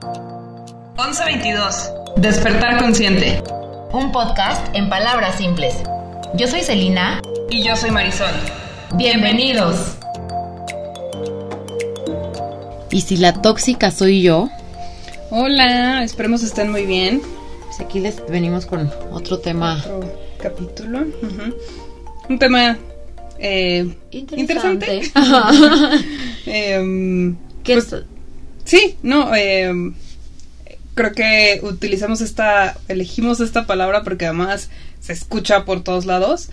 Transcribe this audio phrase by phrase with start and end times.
[0.00, 1.90] 1122.
[2.16, 3.42] Despertar consciente.
[3.92, 5.74] Un podcast en palabras simples.
[6.34, 7.20] Yo soy Celina.
[7.50, 8.30] Y yo soy Marisol.
[8.94, 9.98] Bienvenidos.
[12.90, 14.48] ¿Y si la tóxica soy yo?
[15.30, 17.20] Hola, esperemos estén muy bien.
[17.66, 19.82] Pues aquí les venimos con otro tema.
[19.84, 20.00] Otro
[20.42, 21.04] capítulo.
[22.28, 22.78] Un tema
[23.38, 25.02] eh, interesante.
[26.44, 28.04] ¿Qué pues, es?
[28.70, 29.94] Sí, no, em,
[30.94, 36.50] creo que utilizamos esta, elegimos esta palabra porque además se escucha por todos lados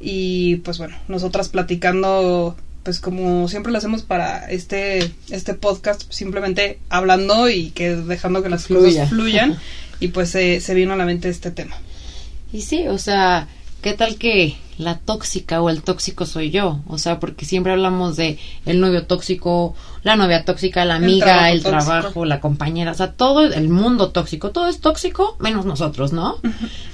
[0.00, 6.80] y pues bueno, nosotras platicando, pues como siempre lo hacemos para este, este podcast, simplemente
[6.88, 9.02] hablando y que dejando que las Fluya.
[9.04, 9.56] cosas fluyan
[10.00, 11.76] y pues se se vino a la mente este tema.
[12.52, 13.46] Y sí, o sea,
[13.80, 16.80] ¿qué tal que la tóxica o el tóxico soy yo?
[16.86, 21.26] O sea, porque siempre hablamos de el novio tóxico, la novia tóxica, la El amiga,
[21.26, 25.66] trabajo el trabajo, la compañera, o sea, todo el mundo tóxico, todo es tóxico menos
[25.66, 26.38] nosotros, ¿no?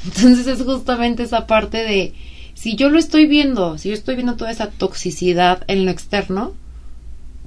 [0.04, 2.14] Entonces es justamente esa parte de
[2.54, 6.54] si yo lo estoy viendo, si yo estoy viendo toda esa toxicidad en lo externo,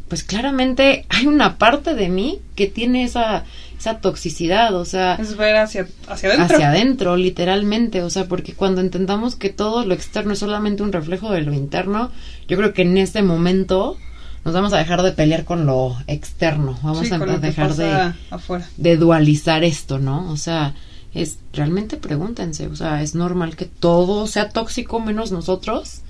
[0.09, 3.45] pues claramente hay una parte de mí que tiene esa
[3.79, 6.55] esa toxicidad, o sea, Es ver hacia, hacia adentro.
[6.57, 10.91] hacia adentro, literalmente, o sea, porque cuando entendamos que todo lo externo es solamente un
[10.91, 12.11] reflejo de lo interno,
[12.49, 13.95] yo creo que en este momento
[14.43, 18.67] nos vamos a dejar de pelear con lo externo, vamos Sí, a dejar de, afuera.
[18.75, 20.29] de dualizar esto, ¿no?
[20.29, 20.73] O sea,
[21.13, 26.01] es realmente pregúntense, o sea, es normal que todo sea tóxico menos nosotros.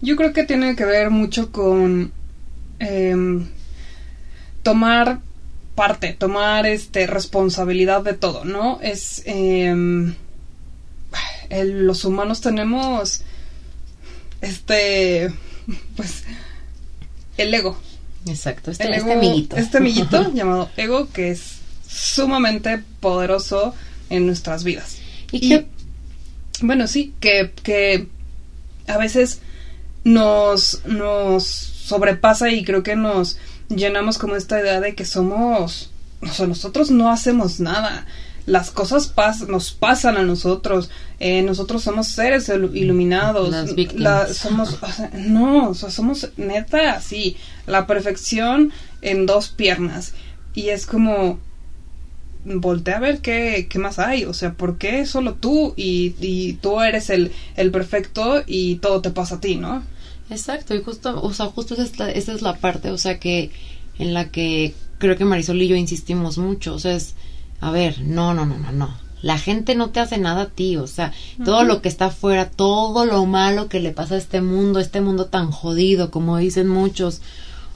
[0.00, 2.12] Yo creo que tiene que ver mucho con
[2.80, 3.46] em,
[4.62, 5.20] tomar
[5.74, 8.80] parte, tomar este responsabilidad de todo, ¿no?
[8.82, 10.14] Es em,
[11.48, 13.22] el- los humanos tenemos
[14.40, 15.32] este
[15.96, 16.24] pues
[17.36, 17.78] el ego,
[18.26, 19.56] Exacto, este, el este ego- amiguito.
[19.56, 21.58] este amiguito llamado ego que es
[21.88, 23.74] sumamente poderoso
[24.10, 24.96] en nuestras vidas.
[25.32, 25.66] y que
[26.62, 28.06] Bueno, sí, que, que
[28.86, 29.40] a veces
[30.04, 33.36] nos, nos sobrepasa y creo que nos
[33.68, 35.90] llenamos como esta idea de que somos,
[36.22, 38.06] o sea, nosotros no hacemos nada.
[38.46, 40.90] Las cosas pas- nos pasan a nosotros.
[41.20, 43.50] eh, nosotros somos seres ilu- iluminados.
[43.50, 44.34] Las víctimas.
[44.36, 47.36] somos, o sea, no, o sea, somos neta, sí,
[47.66, 48.72] la perfección
[49.02, 50.14] en dos piernas.
[50.54, 51.38] Y es como,
[52.44, 54.24] voltea a ver qué, qué más hay.
[54.24, 55.74] O sea, ¿por qué solo tú?
[55.76, 59.82] Y, y tú eres el, el perfecto y todo te pasa a ti, ¿no?
[60.30, 63.18] Exacto, y justo, o sea, justo esa es, la, esa es la parte, o sea,
[63.18, 63.50] que
[63.98, 67.14] en la que creo que Marisol y yo insistimos mucho, o sea, es,
[67.60, 68.96] a ver, no, no, no, no, no.
[69.22, 71.12] La gente no te hace nada a ti, o sea,
[71.44, 75.02] todo lo que está afuera, todo lo malo que le pasa a este mundo, este
[75.02, 77.20] mundo tan jodido, como dicen muchos.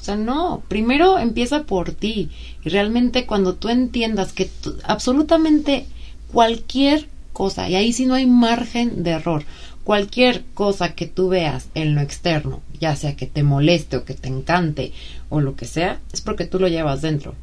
[0.04, 2.28] O sea, no, primero empieza por ti.
[2.62, 5.86] Y realmente cuando tú entiendas que tú- absolutamente
[6.30, 9.44] cualquier cosa, y ahí sí no hay margen de error,
[9.82, 14.12] cualquier cosa que tú veas en lo externo, ya sea que te moleste o que
[14.12, 14.92] te encante
[15.30, 17.34] o lo que sea, es porque tú lo llevas dentro.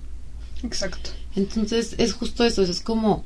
[0.61, 1.09] Exacto.
[1.35, 3.23] Entonces es justo eso, es como,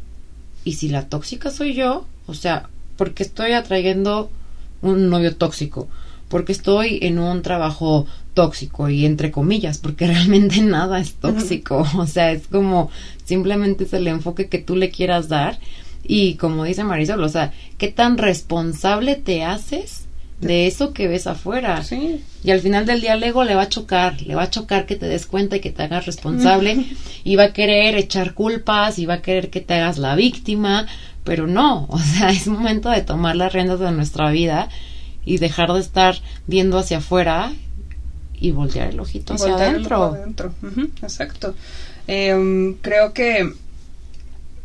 [0.63, 2.05] ¿y si la tóxica soy yo?
[2.25, 4.31] O sea, porque estoy atrayendo
[4.81, 5.89] un novio tóxico,
[6.29, 12.07] porque estoy en un trabajo tóxico y entre comillas, porque realmente nada es tóxico, o
[12.07, 12.89] sea, es como
[13.23, 15.57] simplemente es el enfoque que tú le quieras dar
[16.07, 20.05] y como dice Marisol, o sea, ¿qué tan responsable te haces
[20.39, 21.83] de eso que ves afuera?
[21.83, 22.21] Sí.
[22.43, 24.85] Y al final del día el ego le va a chocar, le va a chocar
[24.85, 26.85] que te des cuenta y que te hagas responsable
[27.23, 30.85] y va a querer echar culpas y va a querer que te hagas la víctima,
[31.23, 34.69] pero no, o sea, es momento de tomar las riendas de nuestra vida
[35.25, 36.15] y dejar de estar
[36.47, 37.51] viendo hacia afuera
[38.39, 40.53] y voltear el ojito hacia Voltear el adentro.
[41.01, 41.55] exacto.
[42.07, 43.51] Em, creo que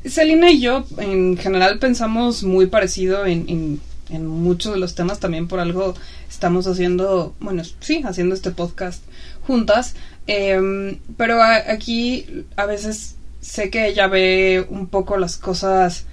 [0.05, 5.21] Celina y yo en general pensamos muy parecido en, en, en muchos de los temas.
[5.21, 5.95] También por algo
[6.29, 9.03] estamos haciendo, bueno, sí, haciendo este podcast
[9.47, 9.95] juntas.
[10.27, 16.05] Em, pero a- aquí a veces sé que ella ve un poco las cosas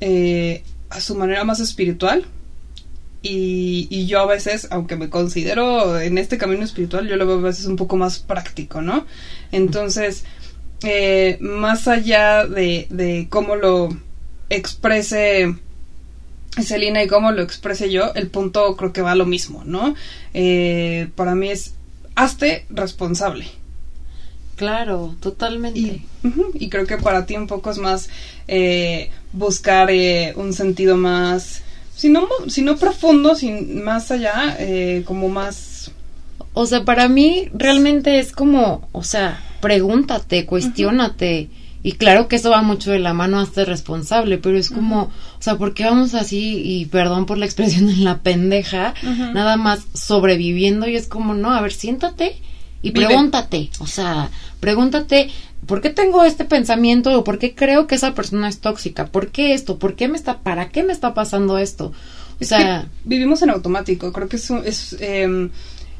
[0.00, 2.24] eh, a su manera más espiritual.
[3.26, 7.38] Y, y yo a veces, aunque me considero en este camino espiritual, yo lo veo
[7.38, 9.06] a veces un poco más práctico, ¿no?
[9.50, 10.24] Entonces,
[10.82, 13.88] eh, más allá de, de cómo lo
[14.50, 15.54] exprese
[16.62, 19.94] Celina y cómo lo exprese yo, el punto creo que va a lo mismo, ¿no?
[20.34, 21.74] Eh, para mí es,
[22.14, 23.46] hazte responsable.
[24.56, 26.02] Claro, totalmente.
[26.54, 28.08] Y, creo que para ti un poco es más
[28.46, 31.62] eh, buscar eh, un sentido más,
[31.94, 35.90] si no, mo- si no profundo, sin, más allá, eh, como más...
[36.52, 41.48] O sea, para mí realmente es como, o sea, pregúntate, cuestiónate.
[41.82, 45.02] Y claro que eso va mucho de la mano a ser responsable, pero es como,
[45.02, 48.94] o sea, ¿por qué vamos así, y perdón por la expresión en la pendeja,
[49.34, 50.88] nada más sobreviviendo?
[50.88, 52.36] Y es como, no, a ver, siéntate
[52.82, 54.30] y pregúntate, o sea,
[54.60, 55.28] pregúntate,
[55.66, 59.06] ¿por qué tengo este pensamiento o por qué creo que esa persona es tóxica?
[59.06, 59.78] ¿Por qué esto?
[59.78, 61.92] ¿Por qué me está, para qué me está pasando esto?
[62.40, 65.50] O sea, vivimos en automático, creo que es, es em,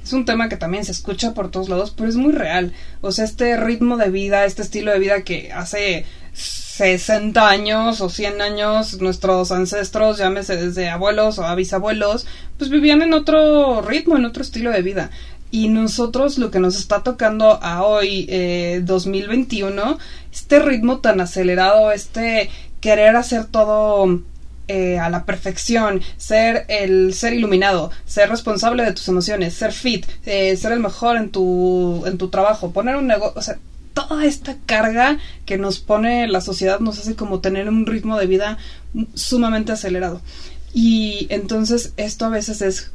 [0.05, 2.75] es un tema que también se escucha por todos lados, pero es muy real.
[3.01, 8.11] O sea, este ritmo de vida, este estilo de vida que hace 60 años o
[8.11, 12.27] 100 años nuestros ancestros, llámese desde abuelos o a bisabuelos,
[12.59, 15.11] pues vivían en otro ritmo, en otro estilo de vida.
[15.55, 19.99] Y nosotros lo que nos está tocando a hoy, eh, 2021,
[20.33, 24.21] este ritmo tan acelerado, este querer hacer todo
[24.67, 30.05] eh, a la perfección, ser el ser iluminado, ser responsable de tus emociones, ser fit,
[30.27, 33.57] eh, ser el mejor en tu, en tu trabajo, poner un negocio, o sea,
[33.93, 38.27] toda esta carga que nos pone la sociedad nos hace como tener un ritmo de
[38.27, 38.59] vida
[39.15, 40.21] sumamente acelerado.
[40.75, 42.91] Y entonces esto a veces es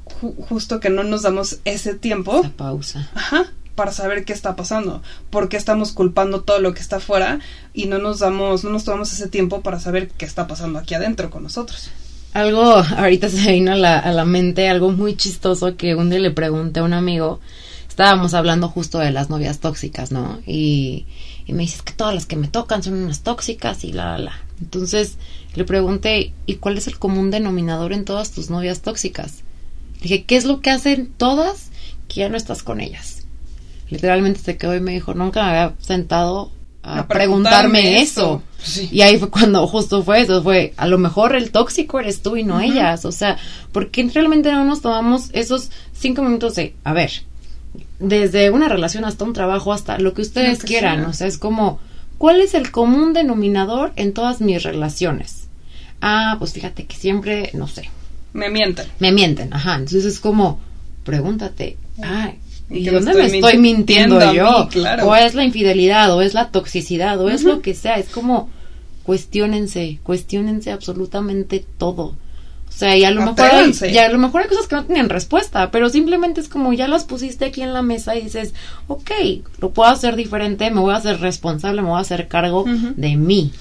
[0.50, 2.42] justo que no nos damos ese tiempo.
[2.42, 3.10] Esa pausa.
[3.16, 7.40] Ajá para saber qué está pasando, por qué estamos culpando todo lo que está afuera
[7.74, 10.96] y no nos damos, no nos tomamos ese tiempo para saber qué está pasando aquí
[10.96, 11.90] adentro con nosotros.
[12.34, 16.20] Algo, ahorita se vino a la, a la mente, algo muy chistoso que un día
[16.20, 17.40] le pregunté a un amigo,
[17.88, 20.42] estábamos hablando justo de las novias tóxicas, ¿no?
[20.46, 21.06] Y,
[21.46, 24.18] y me dices que todas las que me tocan son unas tóxicas y la, la,
[24.18, 24.34] la.
[24.62, 25.18] Entonces
[25.56, 29.44] le pregunté, ¿y cuál es el común denominador en todas tus novias tóxicas?
[29.96, 31.70] Le dije, ¿qué es lo que hacen todas
[32.08, 33.20] que ya no estás con ellas?
[33.90, 36.52] literalmente se quedó y me dijo, nunca me había sentado
[36.84, 38.42] a, preguntarme, eso.
[38.92, 42.36] Y ahí fue cuando justo fue eso, fue, a lo mejor el tóxico eres tú
[42.36, 43.38] y no ellas, o sea,
[43.72, 47.12] porque realmente no nos tomamos esos cinco minutos de, a ver,
[48.00, 51.80] desde una relación hasta un trabajo, hasta lo que ustedes quieran, o sea, es como,
[52.20, 55.48] ¿cuál es el común denominador en todas mis relaciones?
[56.02, 57.90] Ah, pues fíjate que siempre, no sé.
[58.34, 58.86] Me mienten.
[59.00, 60.60] Me mienten, ajá, entonces es como,
[61.04, 62.32] pregúntate, ah,
[62.70, 64.70] ¿Y dónde me estoy mintiendo, yo?
[65.04, 67.96] O es la infidelidad, o es la toxicidad, o es lo que sea.
[67.96, 68.50] Es como,
[69.04, 72.16] cuestionense, cuestionense absolutamente todo.
[72.80, 75.10] O sea, y a lo mejor hay, a lo mejor hay cosas que no tienen
[75.10, 78.54] respuesta, pero simplemente es como ya las pusiste aquí en la mesa y dices,
[78.88, 79.12] ok,
[79.58, 83.18] lo puedo hacer diferente, me voy a hacer responsable, me voy a hacer cargo de
[83.18, 83.52] mí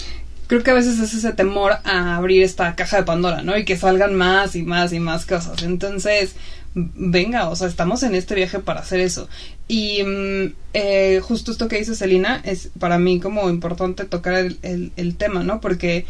[0.46, 3.58] creo que a veces es ese temor a abrir esta caja de Pandora, ¿no?
[3.58, 5.62] Y que salgan más y más y más cosas.
[5.62, 6.36] Entonces,
[6.74, 9.28] venga, o sea, estamos en este viaje para hacer eso.
[9.66, 14.92] Y mm, eh, justo esto que dice Celina es para mí como importante tocar el,
[14.96, 15.60] el, tema, ¿no?
[15.60, 16.06] Porque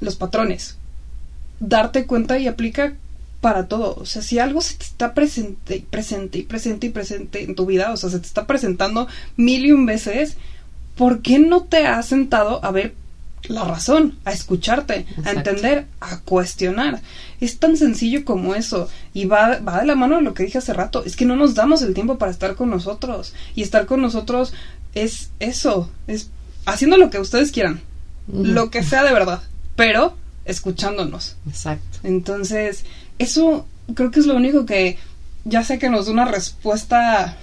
[0.00, 0.76] los patrones,
[1.60, 2.94] darte cuenta y aplica
[3.40, 3.94] para todo.
[3.96, 7.66] O sea, si algo se te está presente, presente y presente y presente en tu
[7.66, 10.36] vida, o sea, se te está presentando mil y un veces,
[10.96, 12.94] ¿por qué no te has sentado a ver
[13.48, 17.00] la razón, a escucharte, a entender, a cuestionar.
[17.40, 18.88] Es tan sencillo como eso.
[19.14, 21.04] Y va, va de la mano de lo que dije hace rato.
[21.04, 23.34] Es que no nos damos el tiempo para estar con nosotros.
[23.54, 24.52] Y estar con nosotros
[24.94, 25.90] es eso.
[26.06, 26.30] Es
[26.66, 27.80] haciendo lo que ustedes quieran.
[28.30, 29.42] Lo que sea de verdad.
[29.74, 30.14] Pero
[30.50, 31.36] escuchándonos.
[31.48, 31.98] Exacto.
[32.02, 32.84] Entonces,
[33.18, 34.98] eso creo que es lo único que
[35.44, 37.36] ya sé que nos da una respuesta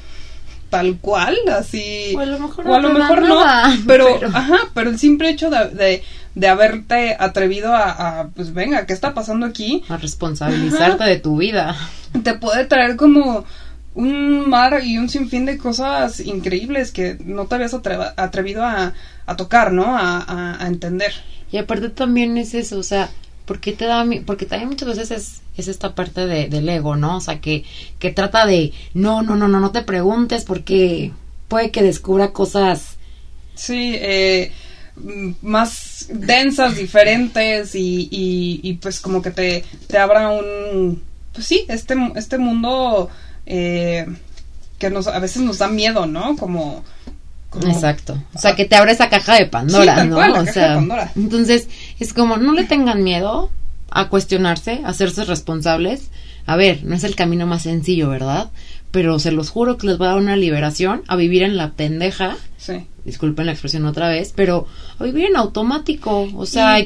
[0.69, 2.13] tal cual, así.
[2.15, 3.43] O a lo mejor, no,
[3.87, 6.03] pero, ajá, pero el simple hecho de,
[6.35, 9.83] de, haberte atrevido a, pues venga, ¿qué está pasando aquí?
[9.87, 11.75] A responsabilizarte de tu vida.
[12.23, 13.45] Te puede traer como
[13.95, 18.93] un mar y un sinfín de cosas increíbles que no te habías atrevido a,
[19.25, 19.97] a tocar, ¿no?
[19.97, 21.13] A, a entender.
[21.51, 23.09] Y aparte también es eso, o sea,
[23.47, 27.17] porque te da porque también muchas veces es, es esta parte de, del ego no
[27.17, 27.63] o sea que
[27.97, 31.13] que trata de no no no no no te preguntes porque
[31.47, 32.97] puede que descubra cosas
[33.55, 34.51] sí eh,
[35.41, 41.01] más densas diferentes y, y, pues como que te, te abra un
[41.33, 43.09] pues sí este este mundo
[43.45, 44.07] eh,
[44.79, 46.83] que nos a veces nos da miedo no como
[47.65, 48.21] Exacto.
[48.33, 50.17] O sea, que te abre esa caja de Pandora, ¿no?
[50.17, 50.79] o sea,
[51.15, 51.67] entonces
[51.99, 53.49] es como no le tengan miedo
[53.89, 56.09] a cuestionarse, a hacerse responsables.
[56.45, 58.51] A ver, no es el camino más sencillo, ¿verdad?
[58.91, 61.71] Pero se los juro que les va a dar una liberación a vivir en la
[61.71, 62.37] pendeja.
[62.57, 62.85] Sí.
[63.03, 64.67] Disculpen la expresión otra vez, pero
[64.99, 66.77] a vivir en automático, o sea,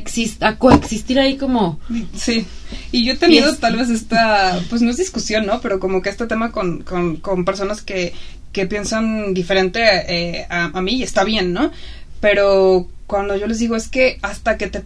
[0.41, 1.79] a coexistir ahí como...
[2.15, 2.45] Sí,
[2.91, 5.61] y yo he tenido tal vez esta, pues no es discusión, ¿no?
[5.61, 8.13] Pero como que este tema con, con, con personas que,
[8.51, 11.71] que piensan diferente eh, a, mí y está bien, ¿no?
[12.19, 14.83] Pero cuando yo les digo es que hasta que te,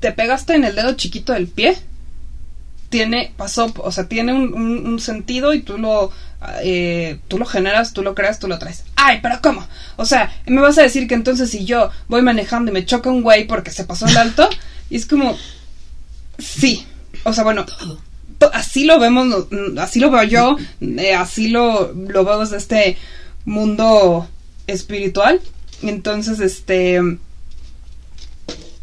[0.00, 1.76] te pegaste en el dedo chiquito del pie,
[2.92, 6.12] tiene, pasó, o sea, tiene un, sentido y tú lo,
[6.62, 8.84] eh, tú lo generas, tú lo creas, tú lo traes.
[8.96, 9.66] Ay, pero ¿cómo?
[9.96, 13.08] O sea, me vas a decir que entonces si yo voy manejando y me choca
[13.08, 14.48] un güey porque se pasó el alto,
[14.90, 15.38] y es como,
[16.38, 16.86] sí,
[17.24, 17.64] o sea, bueno,
[18.52, 19.46] así lo vemos,
[19.78, 22.96] así lo veo yo, eh, así lo, lo veo desde este
[23.44, 24.28] mundo
[24.66, 25.40] espiritual.
[25.82, 27.00] Entonces, este,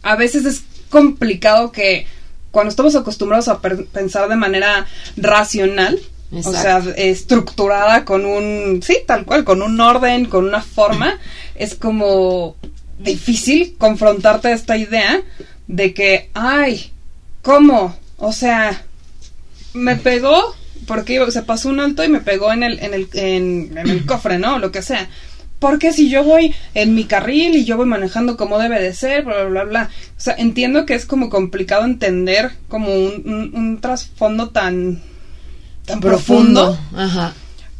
[0.01, 2.05] a veces es complicado que
[2.51, 4.87] cuando estamos acostumbrados a pensar de manera
[5.17, 5.99] racional,
[6.31, 11.19] o sea, estructurada con un, sí, tal cual, con un orden, con una forma,
[11.55, 12.55] es como
[12.99, 15.21] difícil confrontarte a esta idea
[15.67, 16.91] de que, ay,
[17.41, 17.95] ¿cómo?
[18.17, 18.83] O sea,
[19.73, 20.55] me pegó
[20.87, 24.05] porque se pasó un alto y me pegó en el, en el, en, en el
[24.05, 24.59] cofre, ¿no?
[24.59, 25.09] Lo que sea.
[25.59, 29.25] Porque si yo voy en mi carril y yo voy manejando como debe de ser,
[29.25, 29.89] bla, bla, bla, bla.
[30.17, 35.01] O sea, entiendo que es como complicado entender como un, un- un trasfondo tan,
[35.85, 37.33] tan profundo, Ajá.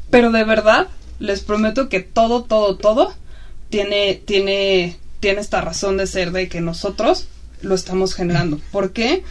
[0.10, 0.88] pero de verdad
[1.20, 3.14] les prometo que todo, todo, todo
[3.70, 7.28] tiene, tiene, tiene esta razón de ser de que nosotros
[7.62, 8.60] lo estamos generando.
[8.72, 9.24] ¿Por qué?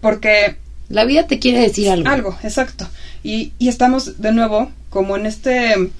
[0.00, 0.56] Porque
[0.88, 2.08] La vida te quiere decir algo.
[2.08, 2.88] algo, exacto.
[3.22, 5.90] Y, y estamos de nuevo como en este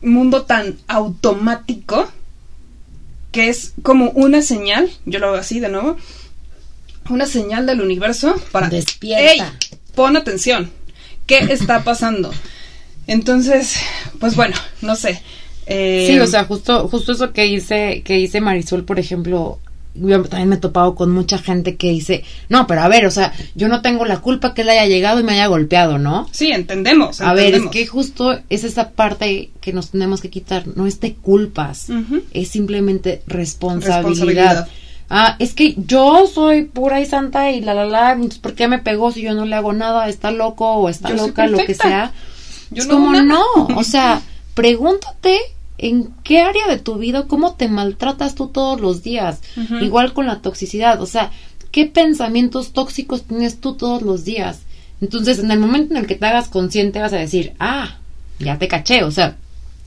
[0.00, 2.08] mundo tan automático
[3.32, 5.96] que es como una señal, yo lo veo así de nuevo,
[7.10, 8.68] una señal del universo para...
[8.68, 9.52] Despierta.
[9.70, 9.78] ¡Ey!
[9.94, 10.70] Pon atención.
[11.26, 12.30] ¿Qué está pasando?
[13.06, 13.76] Entonces,
[14.20, 15.20] pues bueno, no sé.
[15.66, 19.58] eh, Sí, o sea, justo, justo eso que dice, que dice Marisol, por ejemplo,
[20.00, 23.10] yo también me he topado con mucha gente que dice, no, pero a ver, o
[23.10, 26.28] sea, yo no tengo la culpa que él haya llegado y me haya golpeado, ¿no?
[26.32, 27.20] Sí, entendemos.
[27.20, 31.00] A ver, es que justo es esa parte que nos tenemos que quitar, no es
[31.00, 31.88] de culpas,
[32.32, 34.02] es simplemente responsabilidad.
[34.02, 34.68] Responsabilidad.
[35.10, 38.68] Ah, es que yo soy pura y santa y la la la, entonces, ¿por qué
[38.68, 40.08] me pegó si yo no le hago nada?
[40.08, 42.12] ¿Está loco o está Yo loca, lo que sea?
[42.70, 43.42] Yo es no como no,
[43.74, 44.20] o sea,
[44.54, 45.38] pregúntate
[45.78, 49.40] en qué área de tu vida, cómo te maltratas tú todos los días.
[49.80, 51.30] Igual con la toxicidad, o sea,
[51.70, 54.60] qué pensamientos tóxicos tienes tú todos los días.
[55.00, 57.98] Entonces, en el momento en el que te hagas consciente, vas a decir, ah,
[58.40, 59.36] ya te caché, o sea,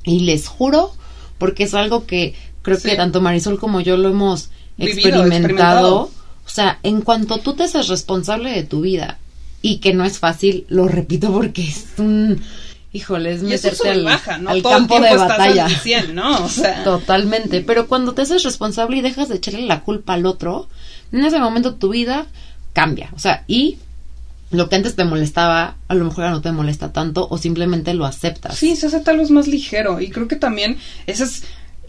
[0.04, 0.94] y les juro,
[1.38, 2.90] porque es algo que creo Sí.
[2.90, 5.26] que tanto Marisol como yo lo hemos Vivido, experimentado.
[5.28, 6.12] experimentado.
[6.46, 9.20] O sea, en cuanto tú te haces responsable de tu vida
[9.62, 12.42] y que no es fácil, lo repito porque es un,
[12.94, 14.50] híjole, es meterte al, baja, ¿no?
[14.50, 15.66] al campo de batalla.
[15.66, 16.46] al 100, ¿no?
[16.46, 20.26] O sea, Totalmente, pero cuando te haces responsable y dejas de echarle la culpa al
[20.26, 20.68] otro,
[21.12, 22.28] en ese momento tu vida
[22.74, 23.78] cambia, o sea, y
[24.52, 27.94] lo que antes te molestaba, a lo mejor ya no te molesta tanto o simplemente
[27.94, 28.58] lo aceptas.
[28.58, 31.44] Sí, se hace tal vez más ligero y creo que también ese es,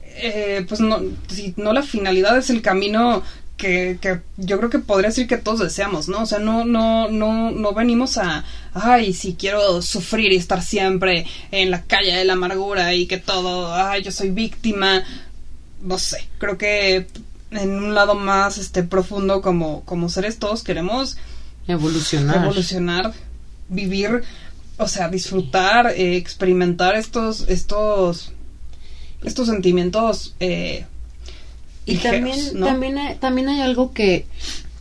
[0.05, 3.25] eh, pues no, si no la finalidad es el camino
[3.57, 6.23] que, que yo creo que podría decir que todos deseamos, ¿no?
[6.23, 8.45] O sea, no, no, no, no venimos a,
[8.75, 13.19] ay, si quiero sufrir y estar siempre en la calle de la amargura y que
[13.19, 15.05] todo, ay, yo soy víctima,
[15.83, 17.07] no sé, creo que
[17.51, 21.17] en un lado más, este, profundo como, como seres todos queremos
[21.69, 22.45] Evolucionar.
[22.45, 23.13] evolucionar,
[23.69, 24.23] vivir,
[24.79, 28.33] o sea, disfrutar, eh, experimentar estos, estos,
[29.23, 30.35] estos sentimientos.
[30.41, 30.87] Eh,
[31.87, 32.67] Y ligeros, también, ¿no?
[32.67, 34.27] también, hay, también hay algo que,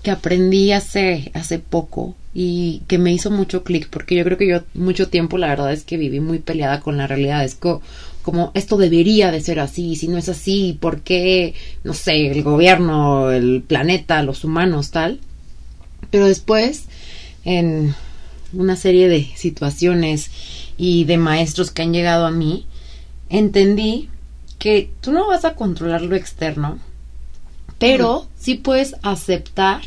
[0.03, 4.47] que aprendí hace, hace poco y que me hizo mucho clic, porque yo creo que
[4.47, 7.43] yo mucho tiempo la verdad es que viví muy peleada con la realidad.
[7.43, 7.81] Es co-
[8.21, 12.43] como esto debería de ser así, si no es así, ¿por qué, no sé, el
[12.43, 15.19] gobierno, el planeta, los humanos, tal?
[16.11, 16.85] Pero después,
[17.43, 17.95] en
[18.53, 20.29] una serie de situaciones
[20.77, 22.65] y de maestros que han llegado a mí,
[23.29, 24.09] entendí
[24.59, 26.79] que tú no vas a controlar lo externo,
[27.81, 29.81] pero sí puedes aceptar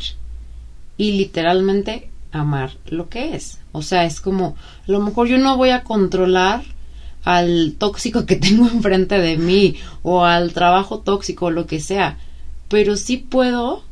[0.97, 3.59] y literalmente amar lo que es.
[3.71, 6.63] O sea, es como, a lo mejor yo no voy a controlar
[7.23, 12.17] al tóxico que tengo enfrente de mí o al trabajo tóxico o lo que sea,
[12.67, 13.85] pero sí puedo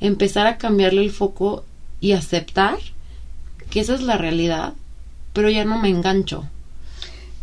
[0.00, 1.64] empezar a cambiarle el foco
[2.00, 2.78] y aceptar
[3.70, 4.72] que esa es la realidad,
[5.32, 6.46] pero ya no me engancho.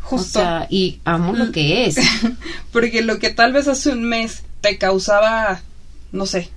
[0.02, 0.40] justo.
[0.40, 1.98] O sea, y amo lo que es.
[2.74, 5.62] porque lo que tal vez hace un mes te causaba,
[6.12, 6.50] no sé,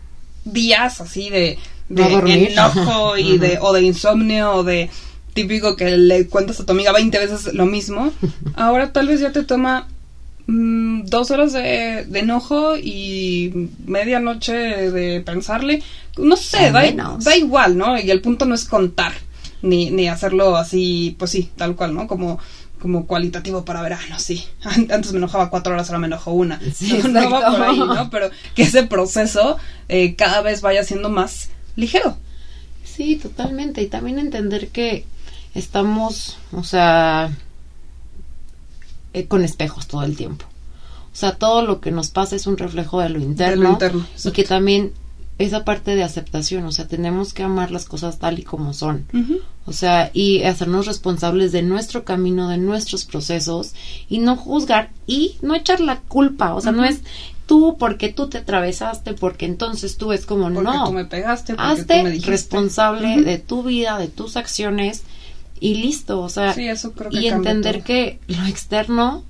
[0.45, 4.91] días así de, de No enojo y de, o de insomnio o de
[5.35, 8.13] típico que le cuentas a tu amiga 20 veces lo mismo,
[8.55, 9.89] ahora tal vez ya te toma
[10.47, 15.83] mm, dos horas de, de enojo y media noche de pensarle.
[16.19, 16.83] No sé, da,
[17.19, 17.99] da igual, ¿no?
[17.99, 19.13] Y el punto no es contar,
[19.63, 22.07] ni, ni hacerlo así, pues sí, tal cual, ¿no?
[22.07, 22.39] Como
[22.81, 26.33] como cualitativo para ver, ah, no, sí, antes me enojaba cuatro horas, ahora me enojo
[26.33, 26.61] una.
[26.75, 27.59] Sí, no, no va exacto.
[27.59, 28.11] por ahí, ¿no?
[28.11, 29.57] Pero que ese proceso
[29.89, 32.17] eh, cada vez vaya siendo más ligero.
[32.85, 33.83] Sí, totalmente.
[33.83, 35.05] Y también entender que
[35.55, 37.31] estamos, o sea,
[39.13, 40.47] eh, con espejos todo el tiempo.
[41.13, 43.71] O sea, todo lo que nos pasa es un reflejo de lo interno.
[43.71, 44.93] interno, y que también
[45.41, 49.07] esa parte de aceptación, o sea, tenemos que amar las cosas tal y como son.
[49.67, 53.75] O sea, y hacernos responsables de nuestro camino, de nuestros procesos
[54.09, 57.01] y no juzgar y no echar la culpa, o sea, no es
[57.47, 60.85] tú porque tú te atravesaste, porque entonces tú es como Porque no.
[60.85, 62.31] tú me pegaste, porque Hazte tú me dijiste.
[62.31, 65.03] responsable de tu vida, de tus acciones
[65.59, 67.85] y listo, o sea, Sí, eso creo que y entender todo.
[67.85, 69.25] que lo externo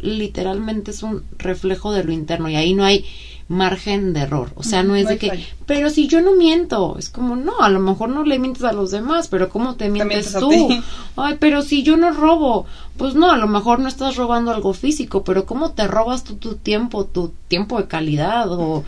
[0.00, 3.04] literalmente es un reflejo de lo interno y ahí no hay
[3.48, 7.10] margen de error, o sea, no es de que, pero si yo no miento, es
[7.10, 10.08] como, no, a lo mejor no le mientes a los demás, pero ¿cómo te mientes,
[10.08, 10.68] mientes a tú?
[11.16, 14.72] Ay, pero si yo no robo, pues no, a lo mejor no estás robando algo
[14.72, 18.84] físico, pero ¿cómo te robas tú tu tiempo, tu tiempo de calidad o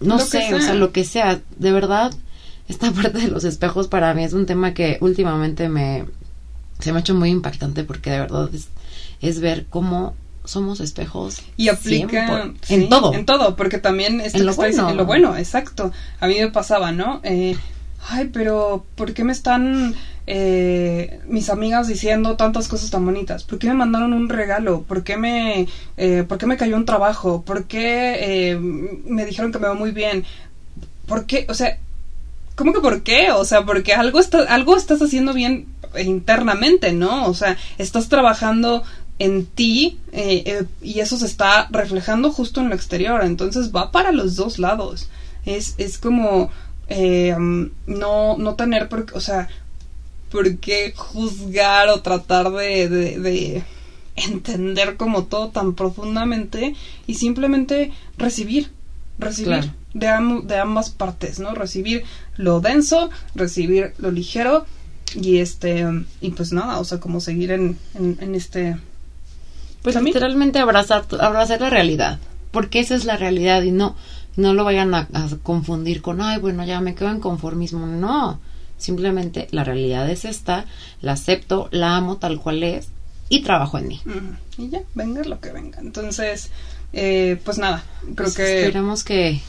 [0.00, 0.60] no Lo sé, o sea.
[0.60, 2.12] sea, lo que sea, de verdad,
[2.68, 6.04] esta parte de los espejos para mí es un tema que últimamente me
[6.80, 8.68] se me ha hecho muy impactante porque de verdad es,
[9.20, 13.14] es ver cómo somos espejos Y aplica sí, en todo.
[13.14, 14.90] En todo, porque también esto En lo está diciendo- bueno.
[14.92, 15.92] en lo bueno, exacto.
[16.18, 17.20] A mí me pasaba, ¿no?
[17.24, 17.56] Eh,
[18.08, 19.94] ay, pero ¿por qué me están
[20.26, 23.44] eh, mis amigas diciendo tantas cosas tan bonitas?
[23.44, 24.82] ¿Por qué me mandaron un regalo?
[24.82, 25.66] ¿Por qué me,
[25.96, 27.42] eh, ¿por qué me cayó un trabajo?
[27.42, 30.24] ¿Por qué eh, me dijeron que me va muy bien?
[31.06, 31.46] ¿Por qué?
[31.48, 31.78] O sea,
[32.56, 33.30] ¿Cómo que por qué?
[33.30, 35.64] O sea, porque algo, está, algo estás haciendo bien
[35.98, 37.26] internamente, ¿no?
[37.26, 38.82] O sea, estás trabajando
[39.20, 43.22] en ti eh, eh, y eso se está reflejando justo en lo exterior.
[43.22, 45.08] Entonces va para los dos lados.
[45.46, 46.50] Es, es como
[46.88, 49.48] eh, um, no, no tener, por, o sea,
[50.30, 53.64] por qué juzgar o tratar de, de, de
[54.16, 56.74] entender como todo tan profundamente
[57.06, 58.70] y simplemente recibir,
[59.18, 59.74] recibir Claro.
[59.94, 61.54] de, am- de ambas partes, ¿no?
[61.54, 62.04] Recibir
[62.36, 64.66] lo denso, recibir lo ligero
[65.14, 65.84] y este
[66.20, 68.76] y pues nada, o sea, como seguir en, en, en este
[69.82, 72.18] Pues También- literalmente abrazar, abrazar la realidad,
[72.50, 73.96] porque esa es la realidad y no,
[74.36, 77.86] no lo vayan a, a confundir con, ay, bueno, ya me quedo en conformismo.
[77.86, 78.40] No,
[78.78, 80.66] simplemente la realidad es esta,
[81.00, 82.88] la acepto, la amo tal cual es
[83.28, 84.00] y trabajo en mí.
[84.58, 85.78] Y ya, venga lo que venga.
[85.80, 86.50] Entonces,
[86.92, 88.58] eh, pues nada, creo Pues que...
[88.66, 89.40] Esperemos que,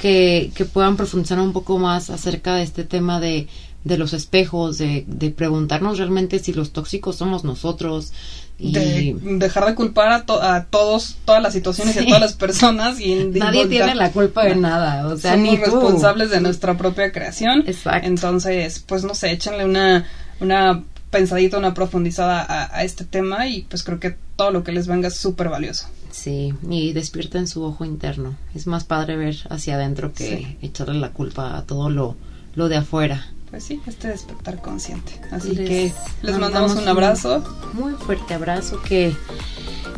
[0.00, 3.48] que, que puedan profundizar un poco más acerca de este tema de,
[3.84, 8.12] de los espejos, de, de preguntarnos realmente si los tóxicos somos nosotros.
[8.56, 12.20] Y de dejar de culpar a, to- a todos, todas las situaciones y a todas
[12.20, 15.08] las personas y nadie tiene la culpa de nada.
[15.08, 15.64] O sea, somos ni tú.
[15.64, 17.64] responsables de nuestra propia creación.
[17.66, 18.06] Exacto.
[18.06, 20.06] Entonces, pues no sé, échenle una,
[20.38, 24.70] una pensadita, una profundizada a, a este tema y pues creo que todo lo que
[24.70, 25.86] les venga es súper valioso.
[26.14, 28.36] Sí, y despierten su ojo interno.
[28.54, 30.58] Es más padre ver hacia adentro que Sí.
[30.62, 32.14] echarle la culpa a todo lo,
[32.54, 33.26] lo de afuera.
[33.50, 35.20] Pues sí, este despertar consciente.
[35.32, 37.42] Así Les que les mandamos un abrazo.
[37.72, 39.12] Muy fuerte abrazo, que,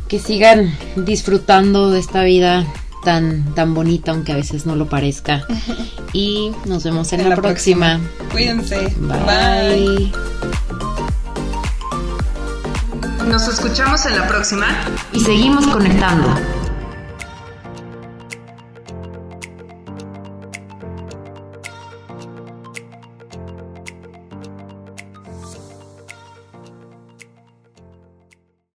[0.08, 2.66] que sigan disfrutando de esta vida
[3.04, 5.46] tan, tan bonita, aunque a veces no lo parezca.
[6.14, 8.00] Y nos vemos en, la, próxima.
[8.32, 8.94] Cuídense.
[9.00, 10.10] Bye.
[13.26, 14.66] Nos escuchamos en la próxima.
[15.12, 16.55] Y seguimos conectando.